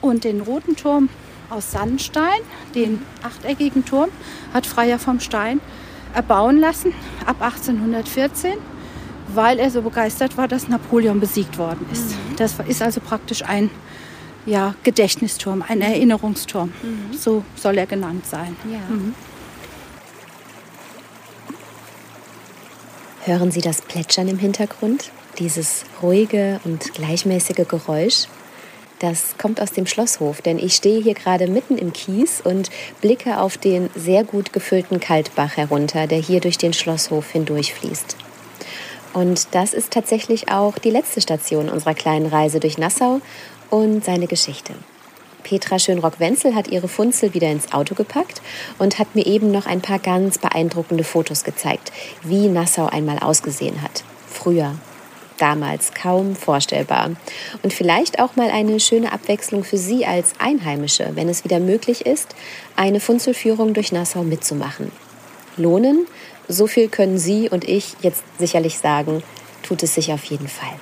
Und 0.00 0.24
den 0.24 0.40
roten 0.40 0.76
Turm 0.76 1.10
aus 1.52 1.70
Sandstein, 1.70 2.40
den 2.74 3.02
achteckigen 3.22 3.84
Turm, 3.84 4.10
hat 4.52 4.66
Freier 4.66 4.98
vom 4.98 5.20
Stein 5.20 5.60
erbauen 6.14 6.58
lassen 6.58 6.92
ab 7.26 7.36
1814, 7.40 8.54
weil 9.34 9.58
er 9.58 9.70
so 9.70 9.82
begeistert 9.82 10.36
war, 10.36 10.48
dass 10.48 10.68
Napoleon 10.68 11.20
besiegt 11.20 11.58
worden 11.58 11.86
ist. 11.92 12.10
Mhm. 12.10 12.36
Das 12.36 12.56
ist 12.66 12.82
also 12.82 13.00
praktisch 13.00 13.42
ein 13.42 13.70
ja, 14.44 14.74
Gedächtnisturm, 14.82 15.64
ein 15.66 15.80
Erinnerungsturm. 15.80 16.72
Mhm. 16.82 17.16
So 17.16 17.44
soll 17.56 17.78
er 17.78 17.86
genannt 17.86 18.26
sein. 18.26 18.56
Ja. 18.70 18.94
Mhm. 18.94 19.14
Hören 23.24 23.52
Sie 23.52 23.60
das 23.60 23.80
Plätschern 23.82 24.26
im 24.26 24.38
Hintergrund? 24.38 25.12
Dieses 25.38 25.84
ruhige 26.02 26.60
und 26.64 26.92
gleichmäßige 26.92 27.68
Geräusch? 27.68 28.26
Das 29.02 29.34
kommt 29.36 29.60
aus 29.60 29.72
dem 29.72 29.88
Schlosshof, 29.88 30.42
denn 30.42 30.60
ich 30.60 30.76
stehe 30.76 31.02
hier 31.02 31.14
gerade 31.14 31.48
mitten 31.48 31.76
im 31.76 31.92
Kies 31.92 32.40
und 32.40 32.70
blicke 33.00 33.40
auf 33.40 33.58
den 33.58 33.90
sehr 33.96 34.22
gut 34.22 34.52
gefüllten 34.52 35.00
Kaltbach 35.00 35.56
herunter, 35.56 36.06
der 36.06 36.18
hier 36.18 36.38
durch 36.40 36.56
den 36.56 36.72
Schlosshof 36.72 37.32
hindurchfließt. 37.32 38.16
Und 39.12 39.56
das 39.56 39.74
ist 39.74 39.90
tatsächlich 39.90 40.52
auch 40.52 40.78
die 40.78 40.90
letzte 40.90 41.20
Station 41.20 41.68
unserer 41.68 41.94
kleinen 41.94 42.26
Reise 42.26 42.60
durch 42.60 42.78
Nassau 42.78 43.20
und 43.70 44.04
seine 44.04 44.28
Geschichte. 44.28 44.72
Petra 45.42 45.80
Schönrock-Wenzel 45.80 46.54
hat 46.54 46.68
ihre 46.68 46.86
Funzel 46.86 47.34
wieder 47.34 47.50
ins 47.50 47.72
Auto 47.72 47.96
gepackt 47.96 48.40
und 48.78 49.00
hat 49.00 49.16
mir 49.16 49.26
eben 49.26 49.50
noch 49.50 49.66
ein 49.66 49.80
paar 49.80 49.98
ganz 49.98 50.38
beeindruckende 50.38 51.02
Fotos 51.02 51.42
gezeigt, 51.42 51.90
wie 52.22 52.46
Nassau 52.46 52.86
einmal 52.86 53.18
ausgesehen 53.18 53.82
hat. 53.82 54.04
Früher, 54.28 54.76
damals 55.38 55.94
kaum 55.94 56.36
vorstellbar. 56.36 57.10
Und 57.62 57.72
vielleicht 57.72 58.18
auch 58.18 58.36
mal 58.36 58.50
eine 58.50 58.80
schöne 58.80 59.12
Abwechslung 59.12 59.64
für 59.64 59.78
Sie 59.78 60.06
als 60.06 60.32
Einheimische, 60.38 61.10
wenn 61.14 61.28
es 61.28 61.44
wieder 61.44 61.60
möglich 61.60 62.06
ist, 62.06 62.34
eine 62.76 63.00
Funzelführung 63.00 63.74
durch 63.74 63.92
Nassau 63.92 64.22
mitzumachen. 64.22 64.92
Lohnen, 65.56 66.06
so 66.48 66.66
viel 66.66 66.88
können 66.88 67.18
Sie 67.18 67.48
und 67.48 67.68
ich 67.68 67.94
jetzt 68.02 68.22
sicherlich 68.38 68.78
sagen, 68.78 69.22
tut 69.62 69.82
es 69.82 69.94
sich 69.94 70.12
auf 70.12 70.24
jeden 70.24 70.48
Fall. 70.48 70.74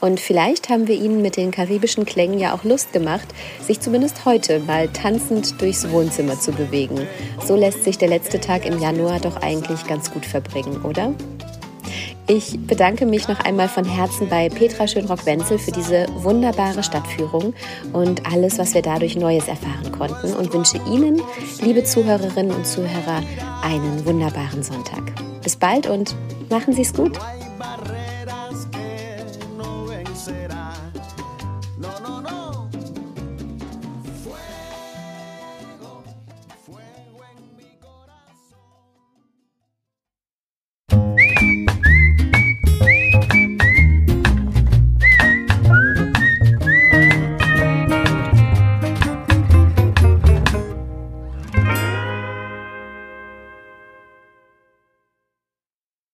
Und 0.00 0.18
vielleicht 0.18 0.68
haben 0.68 0.88
wir 0.88 0.96
Ihnen 0.96 1.22
mit 1.22 1.36
den 1.36 1.52
karibischen 1.52 2.04
Klängen 2.04 2.38
ja 2.38 2.54
auch 2.54 2.64
Lust 2.64 2.92
gemacht, 2.92 3.28
sich 3.64 3.78
zumindest 3.78 4.24
heute 4.24 4.58
mal 4.58 4.88
tanzend 4.88 5.60
durchs 5.60 5.88
Wohnzimmer 5.90 6.40
zu 6.40 6.50
bewegen. 6.50 7.06
So 7.46 7.54
lässt 7.54 7.84
sich 7.84 7.98
der 7.98 8.08
letzte 8.08 8.40
Tag 8.40 8.66
im 8.66 8.80
Januar 8.80 9.20
doch 9.20 9.36
eigentlich 9.36 9.86
ganz 9.86 10.10
gut 10.10 10.26
verbringen, 10.26 10.82
oder? 10.82 11.14
Ich 12.28 12.58
bedanke 12.66 13.04
mich 13.04 13.26
noch 13.26 13.40
einmal 13.40 13.68
von 13.68 13.84
Herzen 13.84 14.28
bei 14.28 14.48
Petra 14.48 14.86
Schönrock-Wenzel 14.86 15.58
für 15.58 15.72
diese 15.72 16.06
wunderbare 16.14 16.82
Stadtführung 16.82 17.52
und 17.92 18.24
alles, 18.32 18.58
was 18.58 18.74
wir 18.74 18.82
dadurch 18.82 19.16
Neues 19.16 19.48
erfahren 19.48 19.90
konnten 19.90 20.32
und 20.34 20.52
wünsche 20.54 20.78
Ihnen, 20.86 21.20
liebe 21.60 21.82
Zuhörerinnen 21.82 22.54
und 22.54 22.66
Zuhörer, 22.66 23.22
einen 23.62 24.06
wunderbaren 24.06 24.62
Sonntag. 24.62 25.02
Bis 25.42 25.56
bald 25.56 25.88
und 25.88 26.14
machen 26.48 26.72
Sie 26.72 26.82
es 26.82 26.94
gut. 26.94 27.18